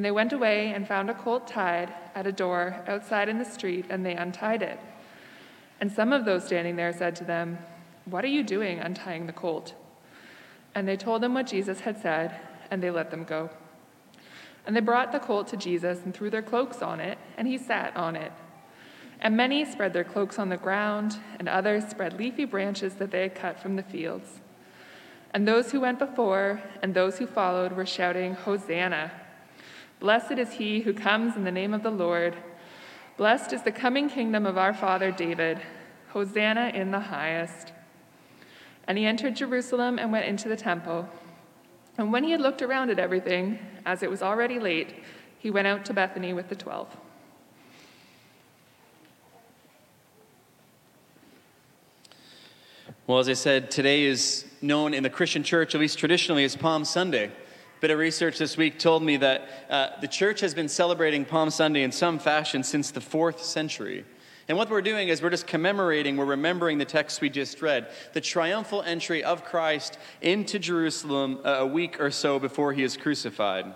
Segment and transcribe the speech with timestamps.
[0.00, 3.44] And they went away and found a colt tied at a door outside in the
[3.44, 4.80] street, and they untied it.
[5.78, 7.58] And some of those standing there said to them,
[8.06, 9.74] What are you doing untying the colt?
[10.74, 12.34] And they told them what Jesus had said,
[12.70, 13.50] and they let them go.
[14.64, 17.58] And they brought the colt to Jesus and threw their cloaks on it, and he
[17.58, 18.32] sat on it.
[19.20, 23.20] And many spread their cloaks on the ground, and others spread leafy branches that they
[23.20, 24.40] had cut from the fields.
[25.34, 29.12] And those who went before and those who followed were shouting, Hosanna!
[30.00, 32.34] Blessed is he who comes in the name of the Lord.
[33.18, 35.60] Blessed is the coming kingdom of our father David.
[36.08, 37.72] Hosanna in the highest.
[38.88, 41.08] And he entered Jerusalem and went into the temple.
[41.98, 44.94] And when he had looked around at everything, as it was already late,
[45.38, 46.88] he went out to Bethany with the twelve.
[53.06, 56.56] Well, as I said, today is known in the Christian church, at least traditionally, as
[56.56, 57.30] Palm Sunday
[57.80, 61.48] bit of research this week told me that uh, the church has been celebrating Palm
[61.48, 64.04] Sunday in some fashion since the fourth century.
[64.48, 67.88] And what we're doing is we're just commemorating, we're remembering the text we just read,
[68.12, 72.98] the triumphal entry of Christ into Jerusalem uh, a week or so before he is
[72.98, 73.72] crucified.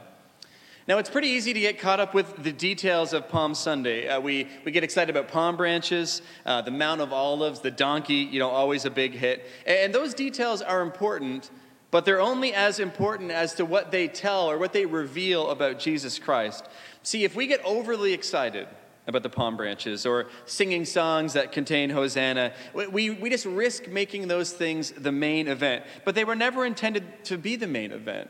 [0.87, 4.07] Now, it's pretty easy to get caught up with the details of Palm Sunday.
[4.07, 8.17] Uh, we, we get excited about palm branches, uh, the Mount of Olives, the donkey,
[8.17, 9.47] you know, always a big hit.
[9.67, 11.51] And those details are important,
[11.95, 15.79] but they're only as important as to what they tell or what they reveal about
[15.79, 16.67] Jesus Christ.
[17.05, 18.67] See, if we get overly excited
[19.07, 24.27] about the palm branches or singing songs that contain Hosanna, we, we just risk making
[24.27, 25.85] those things the main event.
[26.05, 28.29] But they were never intended to be the main event.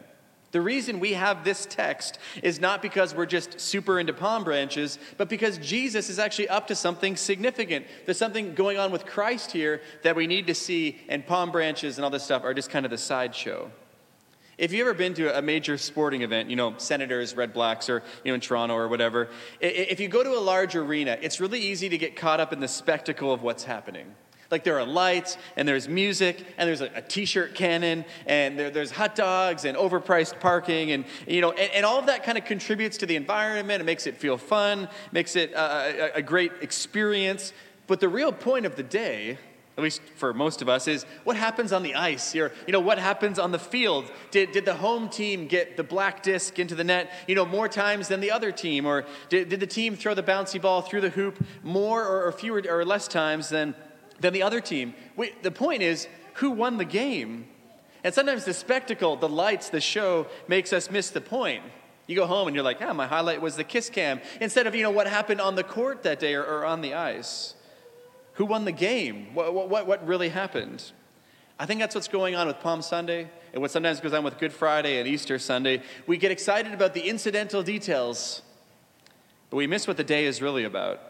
[0.54, 5.00] The reason we have this text is not because we're just super into palm branches,
[5.16, 7.86] but because Jesus is actually up to something significant.
[8.04, 11.98] There's something going on with Christ here that we need to see, and palm branches
[11.98, 13.68] and all this stuff are just kind of the sideshow.
[14.56, 18.30] If you've ever been to a major sporting event, you know, Senators, Redblacks, or, you
[18.30, 21.88] know, in Toronto or whatever, if you go to a large arena, it's really easy
[21.88, 24.14] to get caught up in the spectacle of what's happening.
[24.50, 28.70] Like there are lights and there's music and there's a a t-shirt cannon and there,
[28.70, 32.38] there's hot dogs and overpriced parking and you know and, and all of that kind
[32.38, 33.80] of contributes to the environment.
[33.80, 37.52] It makes it feel fun, makes it a, a, great experience.
[37.86, 39.38] But the real point of the day
[39.76, 42.78] at least for most of us, is what happens on the ice or, you know,
[42.78, 44.08] what happens on the field?
[44.30, 47.68] Did, did the home team get the black disc into the net, you know, more
[47.68, 48.86] times than the other team?
[48.86, 52.30] Or did, did the team throw the bouncy ball through the hoop more or, or
[52.30, 53.74] fewer or less times than
[54.20, 54.94] than the other team.
[55.16, 57.48] We, the point is, who won the game?
[58.02, 61.62] And sometimes the spectacle, the lights, the show makes us miss the point.
[62.06, 64.20] You go home and you're like, yeah, my highlight was the kiss cam.
[64.40, 66.94] Instead of, you know, what happened on the court that day or, or on the
[66.94, 67.54] ice.
[68.34, 69.34] Who won the game?
[69.34, 70.92] What, what, what really happened?
[71.58, 74.38] I think that's what's going on with Palm Sunday and what sometimes goes on with
[74.38, 75.82] Good Friday and Easter Sunday.
[76.06, 78.42] We get excited about the incidental details,
[79.48, 81.00] but we miss what the day is really about.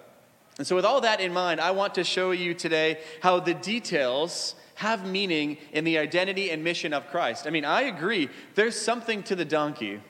[0.59, 3.55] And so, with all that in mind, I want to show you today how the
[3.55, 7.47] details have meaning in the identity and mission of Christ.
[7.47, 10.01] I mean, I agree, there's something to the donkey.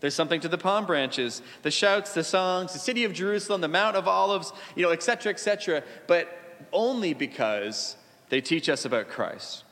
[0.00, 3.68] There's something to the palm branches, the shouts, the songs, the city of Jerusalem, the
[3.68, 6.28] Mount of Olives, you know, etc., etc., but
[6.72, 7.96] only because
[8.28, 9.64] they teach us about Christ.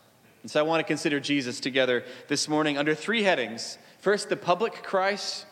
[0.43, 3.79] And so I want to consider Jesus together this morning under three headings.
[3.99, 5.47] First, the public Christ.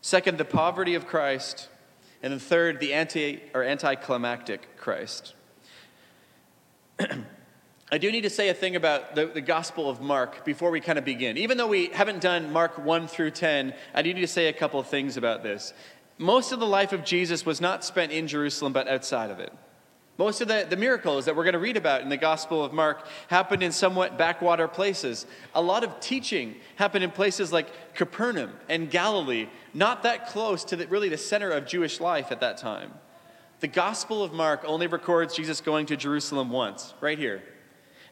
[0.00, 1.68] Second, the poverty of Christ.
[2.22, 5.34] And then third, the anti or anticlimactic Christ.
[7.92, 10.80] I do need to say a thing about the, the Gospel of Mark before we
[10.80, 11.36] kind of begin.
[11.36, 14.52] Even though we haven't done Mark 1 through 10, I do need to say a
[14.52, 15.74] couple of things about this.
[16.16, 19.52] Most of the life of Jesus was not spent in Jerusalem, but outside of it.
[20.18, 22.72] Most of the, the miracles that we're going to read about in the Gospel of
[22.72, 25.26] Mark happened in somewhat backwater places.
[25.54, 30.76] A lot of teaching happened in places like Capernaum and Galilee, not that close to
[30.76, 32.92] the, really the center of Jewish life at that time.
[33.60, 37.42] The Gospel of Mark only records Jesus going to Jerusalem once, right here.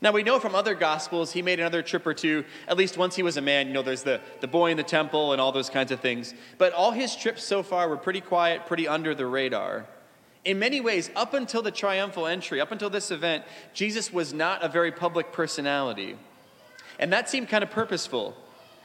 [0.01, 3.15] Now, we know from other Gospels he made another trip or two, at least once
[3.15, 3.67] he was a man.
[3.67, 6.33] You know, there's the, the boy in the temple and all those kinds of things.
[6.57, 9.87] But all his trips so far were pretty quiet, pretty under the radar.
[10.45, 13.45] In many ways, up until the triumphal entry, up until this event,
[13.75, 16.17] Jesus was not a very public personality.
[16.99, 18.35] And that seemed kind of purposeful.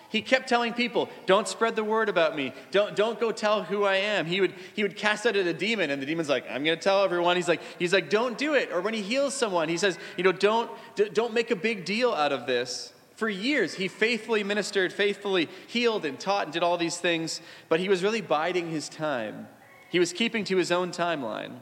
[0.10, 2.54] He kept telling people, don't spread the word about me.
[2.72, 4.26] Don't, don't go tell who I am.
[4.26, 6.82] He would, he would cast out a demon, and the demon's like, I'm going to
[6.82, 7.36] tell everyone.
[7.36, 8.72] He's like, he's like, don't do it.
[8.72, 10.70] Or when he heals someone, he says, you know, don't,
[11.14, 12.94] don't make a big deal out of this.
[13.16, 17.80] For years, he faithfully ministered, faithfully healed and taught and did all these things, but
[17.80, 19.48] he was really biding his time.
[19.90, 21.60] He was keeping to his own timeline.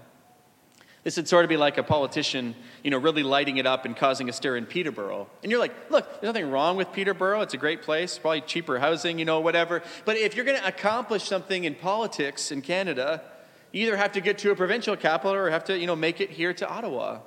[1.03, 3.95] This would sort of be like a politician, you know, really lighting it up and
[3.95, 5.27] causing a stir in Peterborough.
[5.41, 7.41] And you're like, look, there's nothing wrong with Peterborough.
[7.41, 9.83] It's a great place, probably cheaper housing, you know, whatever.
[10.05, 13.21] But if you're going to accomplish something in politics in Canada,
[13.73, 16.21] you either have to get to a provincial capital or have to, you know, make
[16.21, 17.19] it here to Ottawa.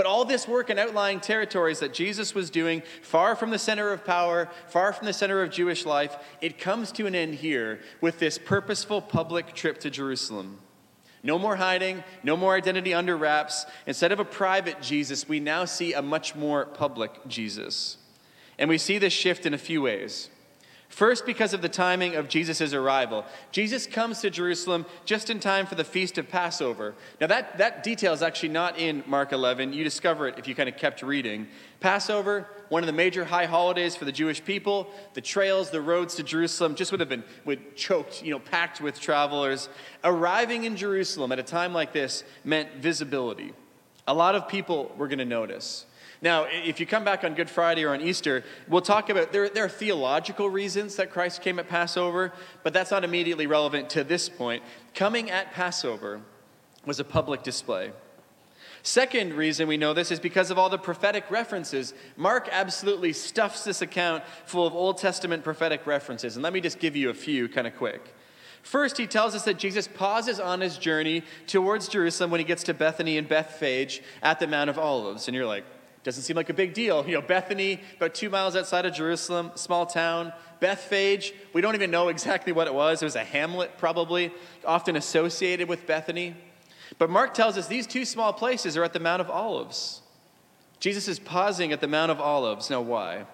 [0.00, 3.92] But all this work in outlying territories that Jesus was doing, far from the center
[3.92, 7.80] of power, far from the center of Jewish life, it comes to an end here
[8.00, 10.58] with this purposeful public trip to Jerusalem.
[11.22, 13.66] No more hiding, no more identity under wraps.
[13.86, 17.98] Instead of a private Jesus, we now see a much more public Jesus.
[18.58, 20.30] And we see this shift in a few ways.
[20.90, 23.24] First, because of the timing of Jesus' arrival.
[23.52, 26.96] Jesus comes to Jerusalem just in time for the feast of Passover.
[27.20, 29.72] Now, that, that detail is actually not in Mark 11.
[29.72, 31.46] You discover it if you kind of kept reading.
[31.78, 34.90] Passover, one of the major high holidays for the Jewish people.
[35.14, 38.80] The trails, the roads to Jerusalem just would have been would choked, you know, packed
[38.80, 39.68] with travelers.
[40.02, 43.52] Arriving in Jerusalem at a time like this meant visibility.
[44.08, 45.86] A lot of people were going to notice.
[46.22, 49.48] Now, if you come back on Good Friday or on Easter, we'll talk about there,
[49.48, 52.32] there are theological reasons that Christ came at Passover,
[52.62, 54.62] but that's not immediately relevant to this point.
[54.94, 56.20] Coming at Passover
[56.84, 57.92] was a public display.
[58.82, 61.92] Second reason we know this is because of all the prophetic references.
[62.16, 66.36] Mark absolutely stuffs this account full of Old Testament prophetic references.
[66.36, 68.14] And let me just give you a few kind of quick.
[68.62, 72.62] First, he tells us that Jesus pauses on his journey towards Jerusalem when he gets
[72.64, 75.28] to Bethany and Bethphage at the Mount of Olives.
[75.28, 75.64] And you're like,
[76.02, 77.06] doesn't seem like a big deal.
[77.06, 80.32] You know, Bethany, about two miles outside of Jerusalem, small town.
[80.58, 83.02] Bethphage, we don't even know exactly what it was.
[83.02, 84.32] It was a hamlet, probably,
[84.64, 86.34] often associated with Bethany.
[86.98, 90.00] But Mark tells us these two small places are at the Mount of Olives.
[90.80, 92.70] Jesus is pausing at the Mount of Olives.
[92.70, 93.26] Now, why?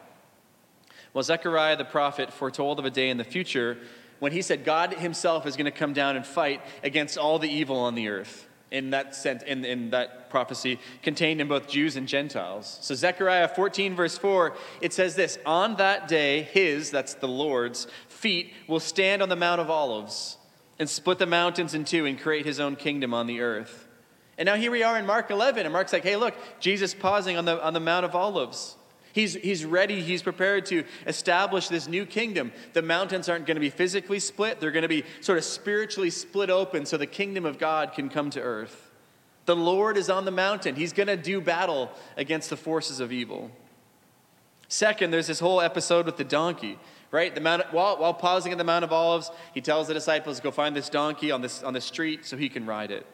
[1.14, 3.78] Well, Zechariah the prophet foretold of a day in the future
[4.18, 7.48] when he said God himself is going to come down and fight against all the
[7.48, 11.96] evil on the earth in that sense, in, in that prophecy contained in both Jews
[11.96, 12.78] and Gentiles.
[12.82, 17.86] So Zechariah 14, verse 4, it says this On that day, his, that's the Lord's,
[18.08, 20.36] feet will stand on the Mount of Olives
[20.78, 23.86] and split the mountains in two and create his own kingdom on the earth.
[24.38, 27.38] And now here we are in Mark 11, and Mark's like, hey, look, Jesus pausing
[27.38, 28.76] on the, on the Mount of Olives.
[29.16, 32.52] He's, he's ready, he's prepared to establish this new kingdom.
[32.74, 36.10] The mountains aren't going to be physically split, they're going to be sort of spiritually
[36.10, 38.90] split open so the kingdom of God can come to earth.
[39.46, 43.10] The Lord is on the mountain, he's going to do battle against the forces of
[43.10, 43.50] evil.
[44.68, 46.78] Second, there's this whole episode with the donkey,
[47.10, 47.34] right?
[47.34, 50.50] The mount, while, while pausing at the Mount of Olives, he tells the disciples, go
[50.50, 53.06] find this donkey on, this, on the street so he can ride it.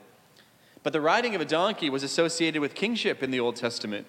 [0.82, 4.08] But the riding of a donkey was associated with kingship in the Old Testament.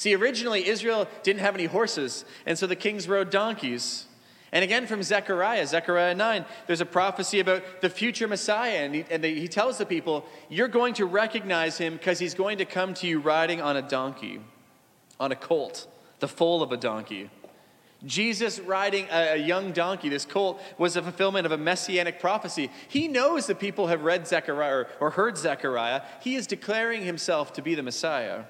[0.00, 4.06] See, originally Israel didn't have any horses, and so the kings rode donkeys.
[4.50, 8.78] And again, from Zechariah, Zechariah 9, there's a prophecy about the future Messiah.
[8.78, 12.32] And he, and the, he tells the people, You're going to recognize him because he's
[12.32, 14.40] going to come to you riding on a donkey,
[15.20, 15.86] on a colt,
[16.20, 17.28] the foal of a donkey.
[18.02, 22.70] Jesus riding a, a young donkey, this colt, was a fulfillment of a messianic prophecy.
[22.88, 26.00] He knows that people have read Zechariah or, or heard Zechariah.
[26.22, 28.44] He is declaring himself to be the Messiah.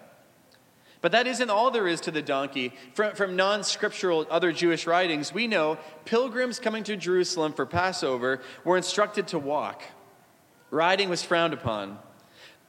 [1.00, 2.72] But that isn't all there is to the donkey.
[2.94, 8.40] From, from non scriptural other Jewish writings, we know pilgrims coming to Jerusalem for Passover
[8.64, 9.82] were instructed to walk.
[10.70, 11.98] Riding was frowned upon.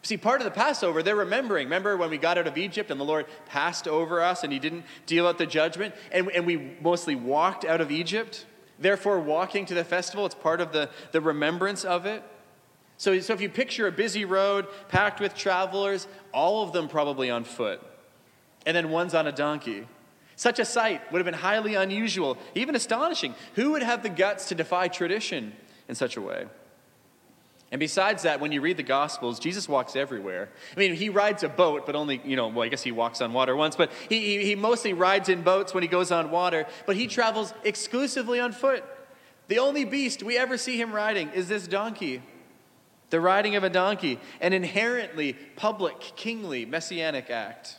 [0.04, 1.68] See, part of the Passover, they're remembering.
[1.68, 4.60] Remember when we got out of Egypt and the Lord passed over us and He
[4.60, 5.94] didn't deal out the judgment?
[6.12, 8.46] And, and we mostly walked out of Egypt?
[8.80, 12.24] Therefore, walking to the festival, it's part of the, the remembrance of it.
[12.98, 17.30] So, so if you picture a busy road packed with travelers, all of them probably
[17.30, 17.82] on foot
[18.66, 19.88] and then one's on a donkey.
[20.36, 23.36] Such a sight would have been highly unusual, even astonishing.
[23.56, 25.54] Who would have the guts to defy tradition
[25.88, 26.48] in such a way?
[27.72, 30.50] And besides that, when you read the Gospels, Jesus walks everywhere.
[30.76, 33.22] I mean, he rides a boat, but only, you know, well, I guess he walks
[33.22, 36.32] on water once, but he, he, he mostly rides in boats when he goes on
[36.32, 38.84] water, but he travels exclusively on foot.
[39.48, 42.22] The only beast we ever see him riding is this donkey.
[43.10, 47.78] The riding of a donkey, an inherently public, kingly, messianic act.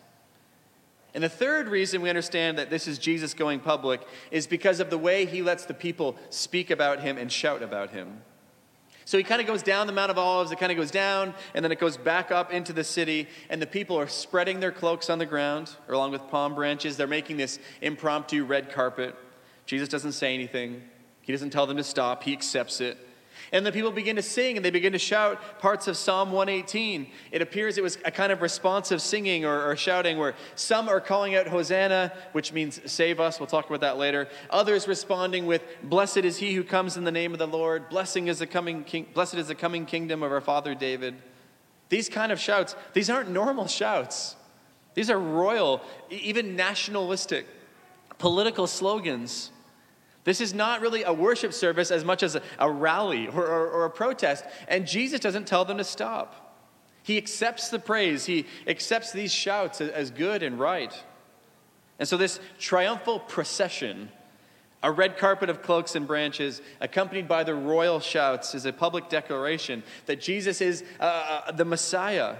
[1.15, 4.01] And the third reason we understand that this is Jesus going public
[4.31, 7.91] is because of the way he lets the people speak about him and shout about
[7.91, 8.23] him.
[9.05, 11.35] So he kind of goes down the Mount of Olives, it kind of goes down,
[11.55, 14.73] and then it goes back up into the city, and the people are spreading their
[14.73, 16.97] cloaks on the ground, or along with palm branches.
[16.97, 19.17] They're making this impromptu red carpet.
[19.67, 20.83] Jesus doesn't say anything,
[21.21, 22.97] he doesn't tell them to stop, he accepts it.
[23.53, 27.07] And the people begin to sing and they begin to shout parts of Psalm 118.
[27.31, 31.01] It appears it was a kind of responsive singing or, or, blessing where some are
[31.01, 33.39] calling out Hosanna, which means save us.
[33.39, 34.29] We'll talk about that later.
[34.49, 37.91] Others responding with, Blessed is he who comes in the name of the Lord.
[37.91, 41.15] Blessing is the coming king, blessed is the coming kingdom of our father David.
[41.91, 44.35] These kind of shouts, these aren't normal shouts.
[44.95, 47.47] These are royal, even nationalistic,
[48.17, 49.51] political slogans.
[50.25, 53.85] This is not really a worship service as much as a, rally or, or, or
[53.85, 54.45] a protest.
[54.69, 56.43] And Jesus doesn't tell them to stop.
[57.03, 60.95] He accepts the praise, he accepts these shouts as, as good and right.
[61.99, 64.09] And so, this triumphal procession,
[64.85, 69.09] a red carpet of cloaks and branches, accompanied by the royal shouts, is a public
[69.09, 71.03] declaration that Jesus is uh,
[71.47, 72.37] uh the Messiah.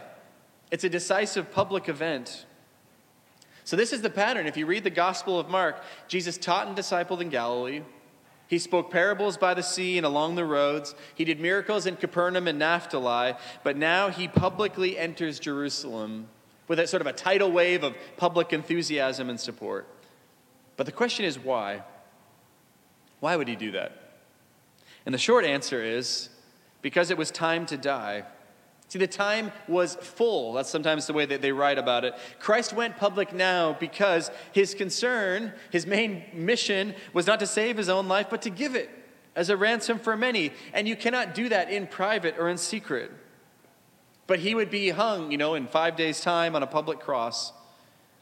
[0.71, 2.47] It's a decisive public event.
[3.65, 4.47] So, this is the pattern.
[4.47, 7.83] If you read the Gospel of Mark, Jesus taught and discipled in Galilee.
[8.49, 10.95] He spoke parables by the sea and along the roads.
[11.15, 16.29] He did miracles in Capernaum and Naphtali, but now he publicly enters Jerusalem
[16.69, 19.87] with a sort of a tidal wave of public enthusiasm and support.
[20.77, 21.83] But the question is why?
[23.21, 23.93] Why would he do that?
[25.07, 26.29] And the short answer is
[26.83, 28.25] because it was time to die.
[28.93, 30.53] See, the time was full.
[30.53, 32.15] That's sometimes the way that they write about it.
[32.39, 37.89] Christ went public now because his concern, his main mission, was not to save his
[37.89, 38.91] own life, but to give it
[39.35, 40.53] as a ransom for many.
[40.75, 43.11] And you cannot do that in private or in secret.
[44.27, 47.55] But he would be hung, you know, in five days' time on a public cross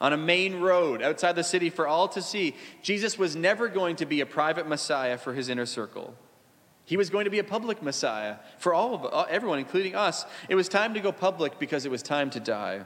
[0.01, 2.55] on a main road outside the city for all to see.
[2.81, 6.15] Jesus was never going to be a private Messiah for his inner circle.
[6.91, 10.27] He was going to be a public Messiah for all of everyone, including us.
[10.49, 12.85] It was time to go public because it was time to die.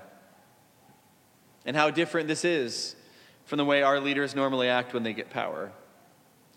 [1.65, 2.97] And how different this is
[3.47, 5.73] from the way our leaders normally act when they get power.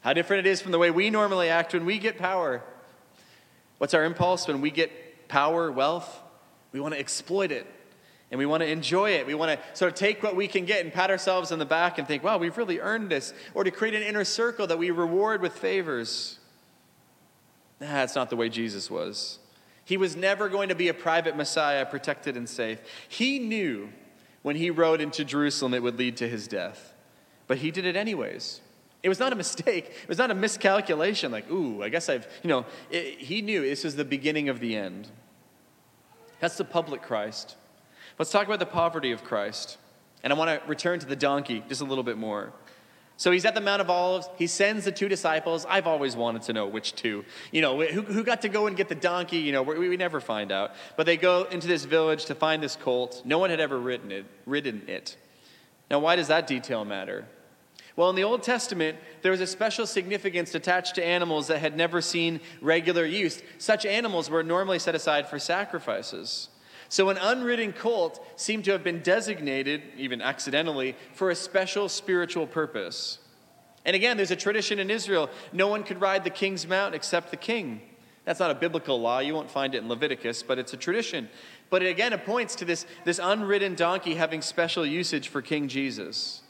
[0.02, 2.62] How different it is from the way we normally act when we get power.
[3.78, 6.22] What's our impulse when we get power, wealth?
[6.74, 7.66] We want to exploit it
[8.30, 9.26] and we want to enjoy it.
[9.26, 11.66] We want to sort of take what we can get and pat ourselves on the
[11.66, 13.34] back and think, wow, we've really earned this.
[13.54, 16.40] Or to create an inner circle that we reward with favors.
[17.80, 19.40] That's not the way Jesus was.
[19.86, 22.80] He was never going to be a private Messiah, protected and safe.
[23.08, 23.90] He knew
[24.42, 26.94] when he rode into Jerusalem it would lead to his death,
[27.48, 28.62] but he did it anyways.
[29.04, 29.86] It was not a mistake.
[30.04, 33.62] It was not a miscalculation, like, ooh, I guess I've, you know, it, he knew
[33.62, 35.08] this was the beginning of the end.
[36.40, 37.56] That's the public Christ.
[38.20, 39.78] Let's talk about the poverty of Christ.
[40.24, 42.52] And I want to return to the donkey just a little bit more.
[43.20, 44.30] So he's at the Mount of Olives.
[44.38, 45.66] He sends the two disciples.
[45.68, 47.26] I've always wanted to know which two.
[47.52, 49.40] You know, who, who got to go and get the donkey?
[49.40, 50.76] You know, we, we never find out.
[50.96, 53.24] But they go into this village to find this colt.
[53.26, 54.26] No one had ever ridden it.
[54.46, 55.18] Ridden it.
[55.90, 57.26] Now, why does that detail matter?
[57.96, 61.76] Well, in the Old Testament, there was a special significance attached to animals that had
[61.76, 63.42] never seen regular use.
[63.58, 66.50] Such animals were normally set aside for sacrifices.
[66.90, 72.48] So, an unridden colt seemed to have been designated, even accidentally, for a special spiritual
[72.48, 73.20] purpose.
[73.86, 77.32] And again, there's a tradition in Israel no one could ride the king's mount except
[77.32, 77.82] the king.
[78.26, 79.20] That's not a biblical law.
[79.20, 81.30] You won't find it in Leviticus, but it's a tradition.
[81.70, 85.70] But it, again, it points to this, this unridden donkey having special usage for King
[85.70, 86.42] Jesus.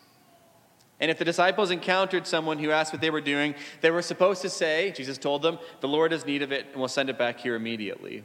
[0.99, 4.41] And if the disciples encountered someone who asked what they were doing, they were supposed
[4.41, 7.17] to say, Jesus told them, the Lord has need of it, and we'll send it
[7.19, 8.23] back here immediately.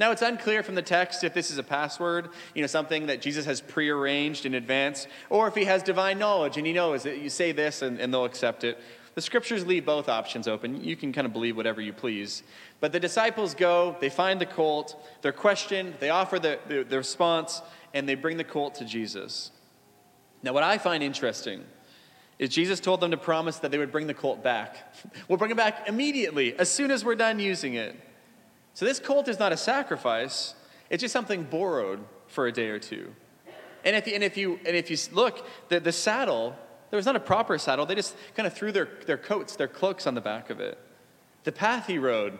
[0.00, 3.20] Now, it's unclear from the text if this is a password, you know, something that
[3.20, 7.18] Jesus has prearranged in advance, or if he has divine knowledge and he knows that
[7.18, 8.80] you say this and, and they'll accept it.
[9.14, 10.82] The scriptures leave both options open.
[10.82, 12.42] You can kind of believe whatever you please.
[12.80, 16.96] But the disciples go, they find the colt, they're questioned, they offer the, the, the
[16.96, 17.60] response,
[17.92, 19.50] and they bring the colt to Jesus.
[20.42, 21.62] Now, what I find interesting
[22.38, 24.94] is Jesus told them to promise that they would bring the colt back.
[25.28, 27.94] We'll bring it back immediately, as soon as we're done using it.
[28.74, 30.54] So this colt is not a sacrifice,
[30.88, 33.14] it's just something borrowed for a day or two.
[33.84, 36.56] And if you, and if you, and if you look, the, the saddle,
[36.90, 37.86] there was not a proper saddle.
[37.86, 40.78] They just kind of threw their, their coats, their cloaks on the back of it.
[41.44, 42.38] The path he rode,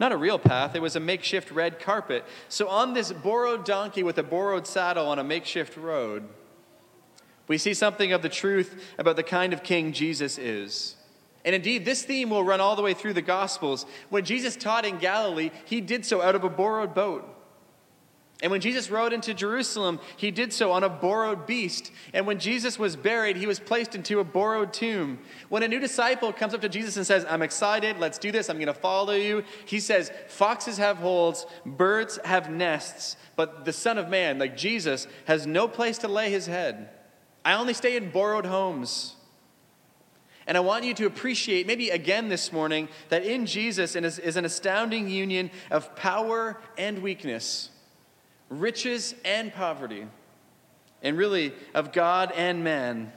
[0.00, 2.24] not a real path, it was a makeshift red carpet.
[2.48, 6.28] So on this borrowed donkey with a borrowed saddle on a makeshift road,
[7.46, 10.96] we see something of the truth about the kind of king Jesus is.
[11.44, 13.86] And indeed, this theme will run all the way through the Gospels.
[14.10, 17.36] When Jesus taught in Galilee, he did so out of a borrowed boat.
[18.42, 21.92] And when Jesus rode into Jerusalem, he did so on a borrowed beast.
[22.14, 25.18] And when Jesus was buried, he was placed into a borrowed tomb.
[25.50, 28.48] When a new disciple comes up to Jesus and says, I'm excited, let's do this,
[28.48, 33.74] I'm going to follow you, he says, Foxes have holes, birds have nests, but the
[33.74, 36.88] Son of Man, like Jesus, has no place to lay his head.
[37.44, 39.16] I only stay in borrowed homes.
[40.50, 44.44] And I want you to appreciate, maybe again this morning, that in Jesus is an
[44.44, 47.70] astounding union of power and weakness,
[48.48, 50.08] riches and poverty,
[51.04, 53.12] and really of God and man.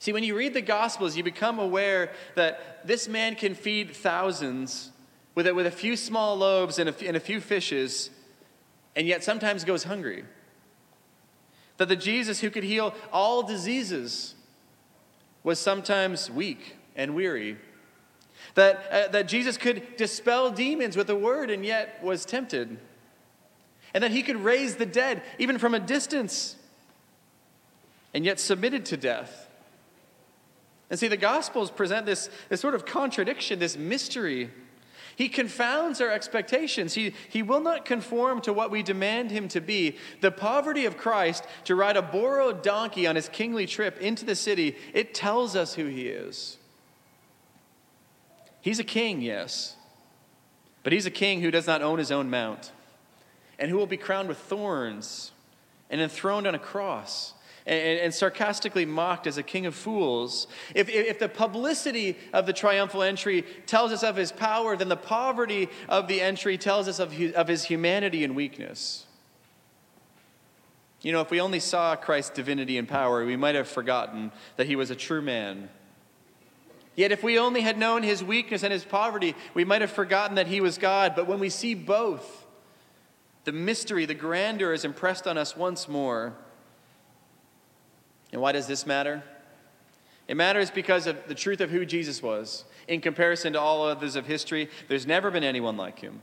[0.00, 4.90] See, when you read the Gospels, you become aware that this man can feed thousands
[5.36, 8.10] with a, with a few small loaves and a, and a few fishes,
[8.96, 10.24] and yet sometimes goes hungry.
[11.76, 14.33] That the Jesus who could heal all diseases
[15.44, 17.56] was sometimes weak and weary.
[18.54, 22.78] That, uh, that Jesus could dispel demons with a word and yet was tempted.
[23.92, 26.56] And that he could raise the dead even from a distance
[28.12, 29.48] and yet submitted to death.
[30.90, 34.50] And see, the Gospels present this, this sort of contradiction, this mystery
[35.16, 36.94] he confounds our expectations.
[36.94, 39.96] He, he will not conform to what we demand him to be.
[40.20, 44.34] The poverty of Christ to ride a borrowed donkey on his kingly trip into the
[44.34, 46.58] city, it tells us who he is.
[48.60, 49.76] He's a king, yes,
[50.82, 52.72] but he's a king who does not own his own mount
[53.58, 55.32] and who will be crowned with thorns
[55.90, 57.33] and enthroned on a cross
[57.66, 60.46] and, and, sarcastically mocked as a king of fools.
[60.74, 64.96] If, if the publicity of the triumphal entry tells us of his power, then the
[64.96, 69.06] poverty of the entry tells us of his, of his humanity and weakness.
[71.00, 74.66] You know, if we only saw Christ's divinity and power, we might have forgotten that
[74.66, 75.68] he was a true man.
[76.96, 80.36] Yet, if we only had known his weakness and his poverty, we might have forgotten
[80.36, 81.14] that he was God.
[81.16, 82.46] But when we see both,
[83.44, 86.34] the mystery, the grandeur is impressed on us once more.
[88.34, 89.22] And why does this matter?
[90.26, 92.64] It matters because of the truth of who Jesus was.
[92.88, 96.20] In comparison to all others of history, there's never been anyone like him.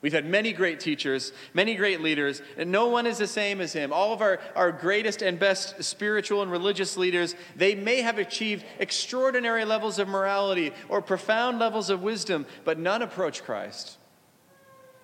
[0.00, 3.74] We've had many great teachers, many great leaders, and no one is the same as
[3.74, 3.92] him.
[3.92, 8.64] All of our, our greatest and best spiritual and religious leaders, they may have achieved
[8.78, 13.98] extraordinary levels of morality or profound levels of wisdom, but none approach Christ.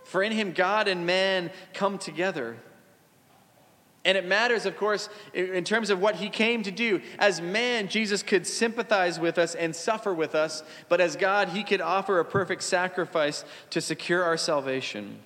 [0.04, 2.56] For in him, God and man come together.
[4.06, 7.02] And it matters, of course, in terms of what he came to do.
[7.18, 11.64] As man, Jesus could sympathize with us and suffer with us, but as God, he
[11.64, 15.18] could offer a perfect sacrifice to secure our salvation.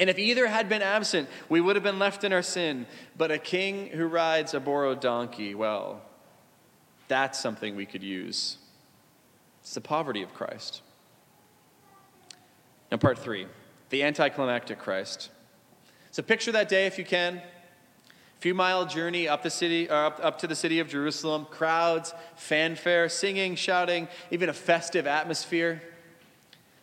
[0.00, 2.86] And if either had been absent, we would have been left in our sin.
[3.16, 6.02] But a king who rides a borrowed donkey, well,
[7.06, 8.58] that's something we could use.
[9.60, 10.82] It's the poverty of Christ.
[12.90, 13.46] Now, part three
[13.90, 15.30] the anticlimactic Christ.
[16.10, 17.40] So, picture that day if you can
[18.38, 21.46] few mile journey up the city or up, up to the city of jerusalem.
[21.50, 25.82] Crowds fanfare singing shouting even a festive atmosphere.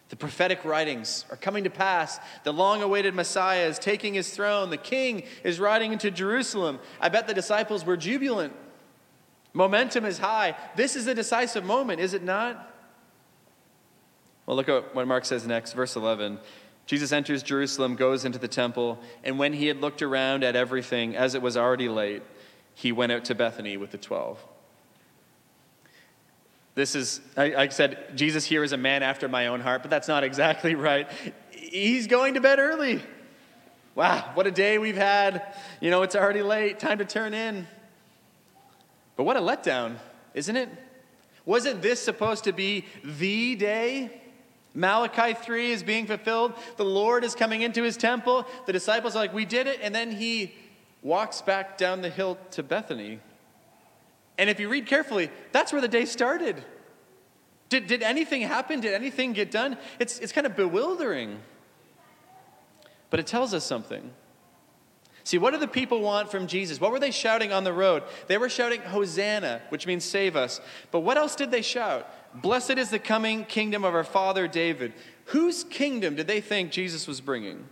[0.09, 2.19] The prophetic writings are coming to pass.
[2.43, 4.69] The long-awaited messiah is taking his throne.
[4.69, 6.79] The king is riding into jerusalem.
[6.99, 8.53] I bet the disciples were jubilant.
[9.53, 10.55] Momentum is high.
[10.75, 12.69] This is a decisive moment is it not?
[14.45, 16.39] Well look at what mark says next verse 11
[16.85, 21.15] Jesus enters Jerusalem, goes into the temple, and when he had looked around at everything,
[21.15, 22.23] as it was already late,
[22.75, 24.43] he went out to Bethany with the twelve.
[26.75, 29.91] This is, I, I said, Jesus here is a man after my own heart, but
[29.91, 31.09] that's not exactly right.
[31.51, 33.01] He's going to bed early.
[33.95, 35.53] Wow, what a day we've had.
[35.79, 37.67] You know, it's already late, time to turn in.
[39.15, 39.97] But what a letdown,
[40.33, 40.69] isn't it?
[41.45, 44.22] Wasn't this supposed to be the day?
[44.73, 46.53] Malachi 3 is being fulfilled.
[46.77, 48.47] The Lord is coming into his temple.
[48.65, 49.79] The disciples are like, We did it.
[49.81, 50.53] And then he
[51.01, 53.19] walks back down the hill to Bethany.
[54.37, 56.63] And if you read carefully, that's where the day started.
[57.69, 58.79] Did, did anything happen?
[58.79, 59.77] Did anything get done?
[59.99, 61.39] It's, it's kind of bewildering.
[63.09, 64.11] But it tells us something.
[65.25, 66.81] See, what do the people want from Jesus?
[66.81, 68.03] What were they shouting on the road?
[68.27, 70.59] They were shouting, Hosanna, which means save us.
[70.91, 72.09] But what else did they shout?
[72.41, 74.93] Blessed is the coming kingdom of our father David.
[75.25, 77.65] Whose kingdom did they think Jesus was bringing?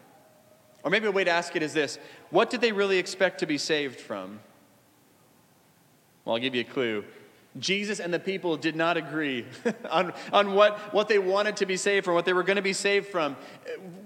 [0.83, 3.45] Or maybe a way to ask it is this What did they really expect to
[3.45, 4.39] be saved from?
[6.23, 7.03] Well, I'll give you a clue.
[7.59, 9.45] Jesus and the people did not agree
[9.89, 12.61] on, on what, what they wanted to be saved from, what they were going to
[12.61, 13.35] be saved from.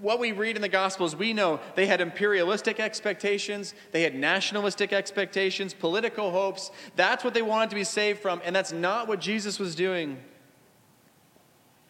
[0.00, 4.92] What we read in the Gospels, we know they had imperialistic expectations, they had nationalistic
[4.92, 6.72] expectations, political hopes.
[6.96, 10.18] That's what they wanted to be saved from, and that's not what Jesus was doing.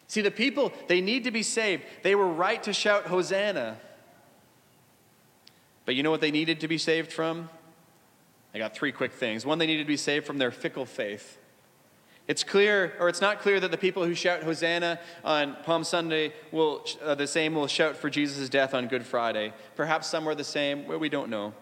[0.09, 1.85] See, the people, they need to be saved.
[2.03, 3.79] They were right to shout, Hosanna.
[5.87, 7.49] But you know what they needed to be saved from?
[8.55, 9.47] I got three quick things.
[9.47, 11.39] One, they needed to be saved from their fickle faith.
[12.29, 16.33] It's clear, or it's not clear, that the people who shout Hosanna on Palm Sunday
[16.51, 19.53] will, uh, the same will shout for Jesus' death on Good Friday.
[19.77, 21.55] Perhaps some were the same, well, we don't know.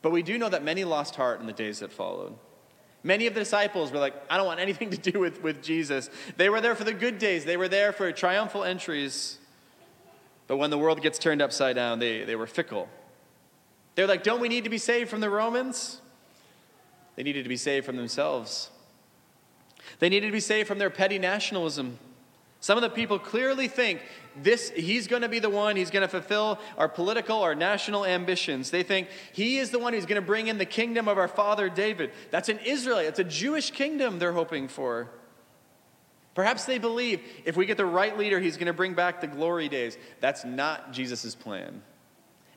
[0.00, 2.34] But we do know that many lost heart in the days that followed.
[3.04, 6.08] Many of the disciples were like, I don't want anything to do with, with Jesus.
[6.36, 9.38] They were there for the good days, they were there for triumphal entries.
[10.46, 12.88] But when the world gets turned upside down, they, they were fickle.
[13.94, 16.00] They're like, Don't we need to be saved from the Romans?
[17.16, 18.70] They needed to be saved from themselves.
[19.98, 21.98] They needed to be saved from their petty nationalism.
[22.60, 24.00] Some of the people clearly think
[24.36, 28.06] this he's going to be the one he's going to fulfill our political our national
[28.06, 28.70] ambitions.
[28.70, 31.26] They think he is the one who's going to bring in the kingdom of our
[31.26, 32.12] father David.
[32.30, 35.10] That's an Israelite, it's a Jewish kingdom they're hoping for.
[36.34, 39.26] Perhaps they believe if we get the right leader, he's going to bring back the
[39.26, 39.98] glory days.
[40.20, 41.82] That's not Jesus' plan.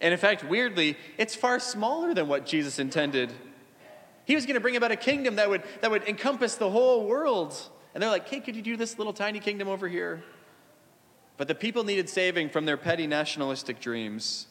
[0.02, 3.34] And in fact, weirdly, it's far smaller than what Jesus intended.
[4.26, 7.06] He was going to bring about a kingdom that would, that would encompass the whole
[7.06, 7.56] world.
[7.94, 10.24] And they're like, hey, could you do this little tiny kingdom over here?
[11.38, 14.48] But the people needed saving from their petty nationalistic dreams.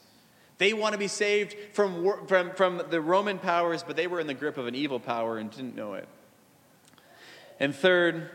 [0.58, 4.26] They want to be saved from, from, from the Roman powers, but they were in
[4.26, 6.08] the grip of an evil power and didn't know it.
[7.58, 8.30] And third,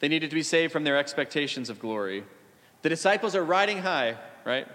[0.00, 2.24] they needed to be saved from their expectations of glory.
[2.82, 4.66] The disciples are riding high, right?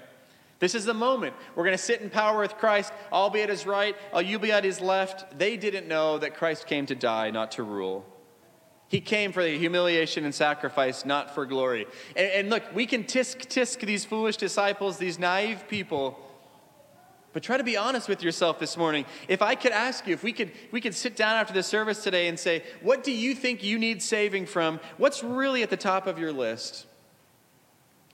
[0.60, 1.36] This is the moment.
[1.56, 2.92] We're going to sit in power with Christ.
[3.12, 5.38] I'll be at his right, uh, you'll be at his left.
[5.38, 8.06] They didn't know that Christ came to die, not to rule.
[8.90, 11.86] He came for the humiliation and sacrifice, not for glory.
[12.16, 16.18] And, and look, we can tisk tisk these foolish disciples, these naive people.
[17.34, 19.06] But try to be honest with yourself this morning.
[19.28, 22.02] If I could ask you, if we could, we could sit down after the service
[22.02, 24.80] today and say, what do you think you need saving from?
[24.98, 26.88] What's really at the top of your list?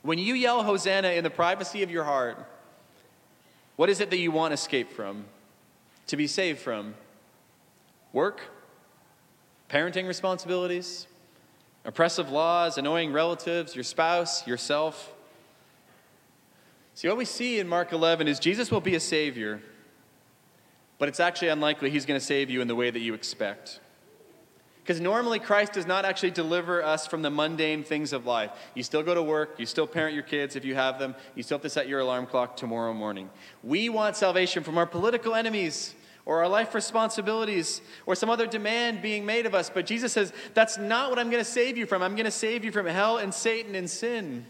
[0.04, 2.38] When you yell Hosanna in the privacy of your heart,
[3.76, 5.26] what is it that you want escape from?
[6.08, 6.94] To be saved from?
[8.12, 8.42] Work?
[9.74, 11.08] parenting responsibilities,
[11.84, 15.12] oppressive laws, annoying relatives, your spouse, yourself.
[16.94, 19.64] See, what we see in Mark 11 is Jesus will be a Savior,
[21.00, 23.80] but it's actually unlikely He's going to save you in the way that you expect.
[24.84, 28.52] Because normally Christ does not actually deliver us from the mundane things of life.
[28.76, 31.44] You still go to work, you still parent your kids if you have them, you
[31.44, 33.30] still have to set your alarm clock tomorrow morning.
[33.64, 39.02] We want salvation from our political enemies or our life responsibilities or some other demand
[39.02, 39.70] being made of us.
[39.70, 42.04] But Jesus says, That's not what I'm going to save you from.
[42.04, 44.46] I'm going to save you from hell and Satan and sin.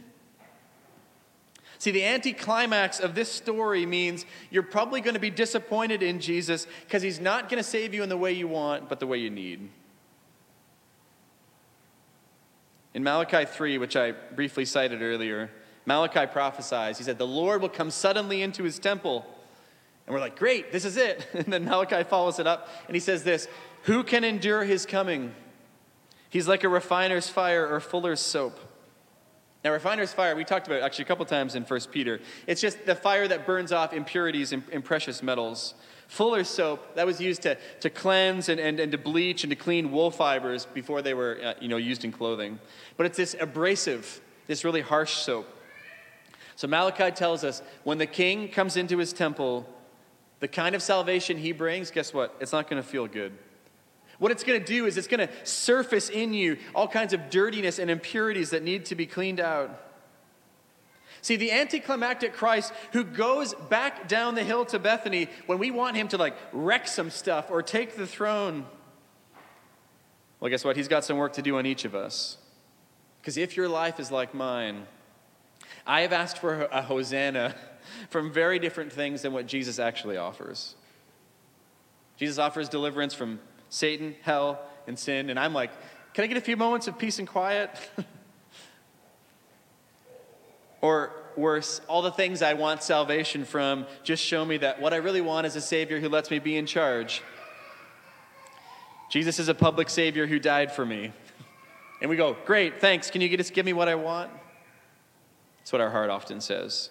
[1.77, 6.65] See, the anticlimax of this story means you're probably going to be disappointed in Jesus
[6.85, 9.19] because he's not going to save you in the way you want, but the way
[9.19, 9.69] you need.
[12.93, 15.49] In Malachi 3, which I briefly cited earlier,
[15.85, 19.25] Malachi prophesies, he said, The Lord will come suddenly into his temple
[20.05, 21.27] and we're like, great, this is it.
[21.33, 23.47] And then Malachi follows it up and he says this
[23.83, 25.33] Who can endure his coming?
[26.29, 28.59] He's like a refiner's fire or fuller's soap.
[29.63, 32.19] Now, refiner's fire, we talked about actually a couple times in 1 Peter.
[32.47, 35.73] It's just the fire that burns off impurities and precious metals.
[36.13, 39.55] Fuller's soap, that was used to, to cleanse and, and, and to bleach and to
[39.55, 42.59] clean wool fibers before they were uh, you know, used in clothing.
[42.97, 45.47] But it's this abrasive, this really harsh soap.
[46.55, 49.67] So Malachi tells us when the king comes into his temple,
[50.39, 52.35] the kind of salvation he brings, guess what?
[52.39, 53.35] It's not going to feel good.
[54.19, 57.31] What it's going to do is it's going to surface in you all kinds of
[57.31, 59.92] dirtiness and impurities that need to be cleaned out.
[61.23, 65.95] See, the anticlimactic Christ who goes back down the hill to Bethany when we want
[65.95, 68.65] him to like wreck some stuff or take the throne.
[70.41, 70.75] Well, guess what?
[70.75, 72.37] He's got some work to do on each of us.
[73.21, 74.85] Because if your life is like mine,
[75.87, 77.55] I have asked for a hosanna
[78.09, 80.75] from very different things than what Jesus actually offers.
[82.17, 85.29] Jesus offers deliverance from Satan, hell, and sin.
[85.29, 85.71] And I'm like,
[86.13, 87.69] can I get a few moments of peace and quiet?
[90.83, 94.97] or worse, all the things I want salvation from just show me that what I
[94.97, 97.23] really want is a Savior who lets me be in charge.
[99.09, 101.13] Jesus is a public Savior who died for me.
[102.01, 103.09] And we go, Great, thanks.
[103.09, 104.29] Can you just give me what I want?
[105.59, 106.89] That's what our heart often says.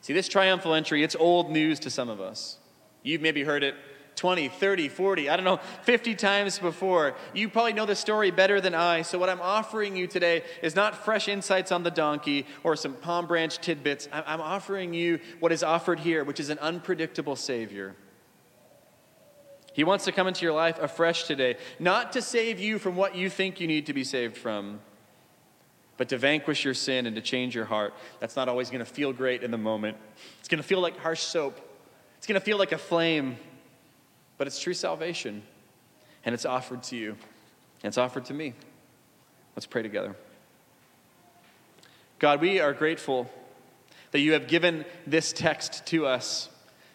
[0.00, 2.56] See, this triumphal entry, it's old news to some of us.
[3.02, 3.74] You've maybe heard it
[4.20, 7.14] 20, 30, 40, I don't know, 50 times before.
[7.32, 9.00] You probably know the story better than I.
[9.00, 12.92] So, what I'm offering you today is not fresh insights on the donkey or some
[12.92, 14.10] palm branch tidbits.
[14.12, 17.96] I'm offering you what is offered here, which is an unpredictable Savior.
[19.72, 23.14] He wants to come into your life afresh today, not to save you from what
[23.14, 24.80] you think you need to be saved from,
[25.96, 28.92] but to vanquish your sin and to change your heart, that's not always going to
[28.92, 29.96] feel great in the moment.
[30.40, 31.58] It's going to feel like harsh soap,
[32.18, 33.38] it's going to feel like a flame,
[34.40, 35.42] but it's true salvation.
[36.24, 38.54] And it's offered to you, and it's offered to me.
[39.54, 40.16] Let's pray together.
[42.18, 43.28] God, we are grateful
[44.12, 46.48] that you have given this text to us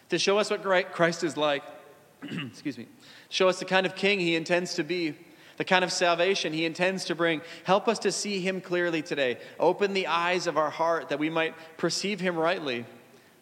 [0.08, 1.62] to show us what Christ is like.
[2.22, 2.88] excuse me,
[3.28, 5.14] show us the kind of king he intends to be,
[5.56, 7.42] the kind of salvation he intends to bring.
[7.62, 9.38] Help us to see him clearly today.
[9.60, 12.86] Open the eyes of our heart that we might perceive him rightly,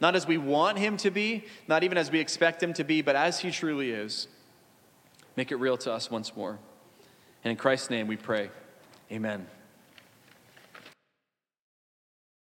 [0.01, 3.03] not as we want him to be, not even as we expect him to be,
[3.03, 4.29] but as he truly is.
[5.37, 6.59] Make it real to us once more.
[7.43, 8.51] And in Christ's name we pray.
[9.11, 9.47] Amen.